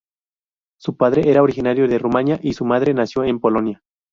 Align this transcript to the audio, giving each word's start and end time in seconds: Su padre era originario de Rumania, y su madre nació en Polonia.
Su 0.79 0.97
padre 0.97 1.29
era 1.29 1.43
originario 1.43 1.87
de 1.87 1.99
Rumania, 1.99 2.39
y 2.41 2.53
su 2.53 2.65
madre 2.65 2.91
nació 2.95 3.23
en 3.23 3.39
Polonia. 3.39 3.83